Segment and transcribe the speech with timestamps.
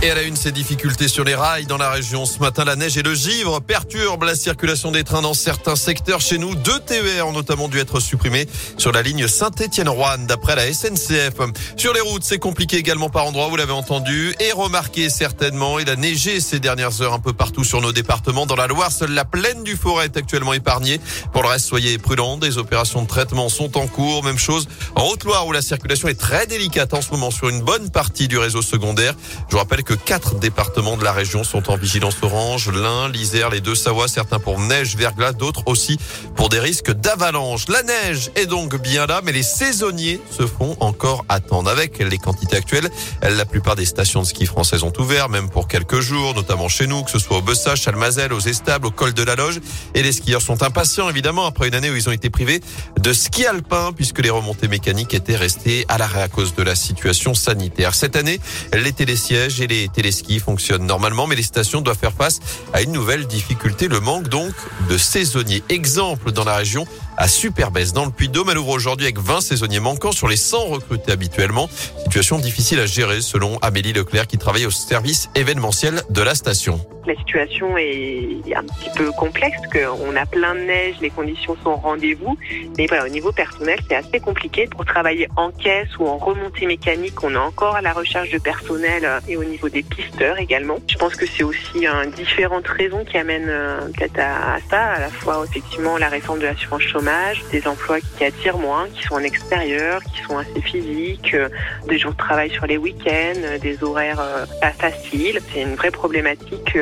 [0.00, 2.24] Et à la une, ces difficultés sur les rails dans la région.
[2.24, 6.20] Ce matin, la neige et le givre perturbent la circulation des trains dans certains secteurs
[6.20, 6.54] chez nous.
[6.54, 11.34] Deux TER ont notamment dû être supprimés sur la ligne Saint-Étienne-Roanne, d'après la SNCF.
[11.76, 15.80] Sur les routes, c'est compliqué également par endroits, vous l'avez entendu, et remarqué certainement.
[15.80, 18.46] Il a neigé ces dernières heures un peu partout sur nos départements.
[18.46, 21.00] Dans la Loire, seule la plaine du Forêt est actuellement épargnée.
[21.32, 22.36] Pour le reste, soyez prudents.
[22.38, 24.22] Des opérations de traitement sont en cours.
[24.22, 27.62] Même chose en Haute-Loire, où la circulation est très délicate en ce moment sur une
[27.62, 29.14] bonne partie du réseau secondaire.
[29.48, 32.70] Je vous rappelle que quatre départements de la région sont en vigilance orange.
[32.70, 35.98] L'Ain, l'Isère, les deux Savoie, certains pour neige, verglas, d'autres aussi
[36.36, 37.68] pour des risques d'avalanche.
[37.68, 41.70] La neige est donc bien là, mais les saisonniers se font encore attendre.
[41.70, 42.90] Avec les quantités actuelles,
[43.22, 46.86] la plupart des stations de ski françaises ont ouvert, même pour quelques jours, notamment chez
[46.86, 49.60] nous, que ce soit au Bessage, Chalmazel, aux Estables, au col de la Loge.
[49.94, 52.60] Et les skieurs sont impatients, évidemment, après une année où ils ont été privés
[53.00, 56.74] de ski alpin, puisque les remontées mécaniques étaient restées à l'arrêt à cause de la
[56.74, 57.94] situation sanitaire.
[57.94, 58.40] Cette année,
[58.72, 62.40] les télésièges et les téléskis fonctionnent normalement, mais les stations doivent faire face
[62.72, 64.52] à une nouvelle difficulté, le manque donc
[64.88, 65.62] de saisonniers.
[65.68, 66.86] Exemple dans la région,
[67.18, 70.66] à Superbès, dans le Puy-de-Dôme, elle ouvre aujourd'hui avec 20 saisonniers manquants sur les 100
[70.66, 71.68] recrutés habituellement.
[72.04, 76.80] Situation difficile à gérer selon Amélie Leclerc qui travaille au service événementiel de la station.
[77.06, 81.70] La situation est un petit peu complexe, qu'on a plein de neige, les conditions sont
[81.70, 82.36] au rendez-vous.
[82.76, 84.66] Mais au niveau personnel, c'est assez compliqué.
[84.66, 88.38] Pour travailler en caisse ou en remontée mécanique, on est encore à la recherche de
[88.38, 90.76] personnel euh, et au niveau des pisteurs également.
[90.86, 93.80] Je pense que c'est aussi différentes raisons qui amènent euh,
[94.18, 97.07] à, à, ça, à la fois effectivement la réforme de l'assurance chômage,
[97.50, 101.48] des emplois qui attirent moins, qui sont en extérieur, qui sont assez physiques, euh,
[101.88, 104.20] des jours de travail sur les week-ends, des horaires
[104.60, 105.40] pas faciles.
[105.52, 106.76] C'est une vraie problématique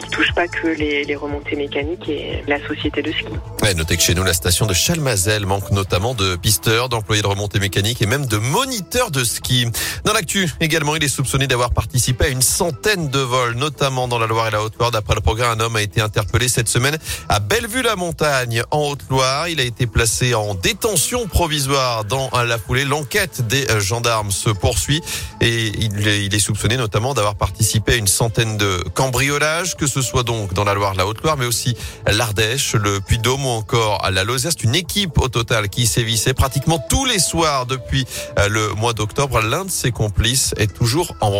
[0.00, 3.26] qui touche pas que les, remontées mécaniques et la société de ski.
[3.62, 7.26] Ouais, notez que chez nous, la station de Chalmazel manque notamment de pisteurs, d'employés de
[7.26, 9.66] remontées mécaniques et même de moniteurs de ski.
[10.04, 14.18] Dans l'actu, également, il est soupçonné d'avoir participé à une centaine de vols, notamment dans
[14.18, 14.90] la Loire et la Haute-Loire.
[14.90, 19.48] D'après le progrès, un homme a été interpellé cette semaine à Bellevue-la-Montagne, en Haute-Loire.
[19.58, 22.84] Il a été placé en détention provisoire dans la foulée.
[22.84, 25.02] L'enquête des gendarmes se poursuit
[25.40, 30.22] et il est soupçonné notamment d'avoir participé à une centaine de cambriolages, que ce soit
[30.22, 31.76] donc dans la Loire, la Haute-Loire, mais aussi
[32.06, 34.52] l'Ardèche, le Puy-de-Dôme ou encore à la Lozère.
[34.56, 38.06] C'est une équipe au total qui sévissait pratiquement tous les soirs depuis
[38.48, 39.40] le mois d'octobre.
[39.40, 41.32] L'un de ses complices est toujours en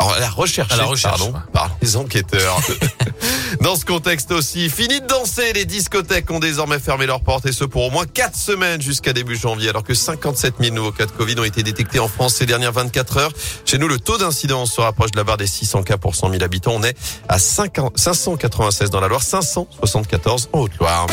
[0.00, 2.56] alors, la recherche, à la recherche pardon, par les enquêteurs.
[3.60, 7.52] Dans ce contexte aussi, fini de danser, les discothèques ont désormais fermé leurs portes et
[7.52, 11.04] ce pour au moins 4 semaines jusqu'à début janvier, alors que 57 000 nouveaux cas
[11.04, 13.32] de Covid ont été détectés en France ces dernières 24 heures.
[13.66, 16.30] Chez nous, le taux d'incidence se rapproche de la barre des 600 cas pour 100
[16.30, 16.72] 000 habitants.
[16.74, 16.96] On est
[17.28, 21.06] à 596 dans la Loire, 574 en Haute-Loire.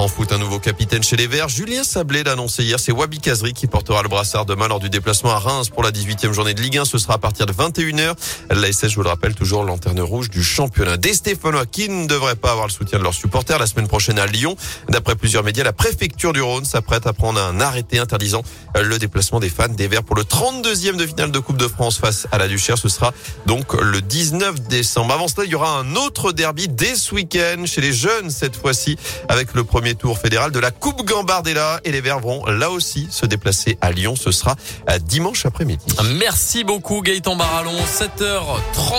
[0.00, 1.50] En foot, un nouveau capitaine chez les Verts.
[1.50, 2.80] Julien Sablé l'a annoncé hier.
[2.80, 5.90] C'est Wabi Kazri qui portera le brassard demain lors du déplacement à Reims pour la
[5.90, 6.86] 18e journée de Ligue 1.
[6.86, 8.14] Ce sera à partir de 21h.
[8.48, 10.96] L'ASS, je vous le rappelle, toujours lanterne rouge du championnat.
[10.96, 14.18] Des Stéphanois qui ne devraient pas avoir le soutien de leurs supporters la semaine prochaine
[14.18, 14.56] à Lyon.
[14.88, 18.42] D'après plusieurs médias, la préfecture du Rhône s'apprête à prendre un arrêté interdisant
[18.74, 21.98] le déplacement des fans des Verts pour le 32e de finale de Coupe de France
[21.98, 22.78] face à la Duchère.
[22.78, 23.12] Ce sera
[23.44, 25.12] donc le 19 décembre.
[25.12, 28.56] Avant cela, il y aura un autre derby dès ce week-end chez les jeunes cette
[28.56, 28.96] fois-ci
[29.28, 29.62] avec le
[29.94, 33.92] tour fédéral de la Coupe Gambardella et les Verts vont là aussi se déplacer à
[33.92, 34.16] Lyon.
[34.16, 34.56] Ce sera
[35.02, 35.84] dimanche après-midi.
[36.18, 37.72] Merci beaucoup Gaëtan Barallon.
[37.72, 38.80] 7h30.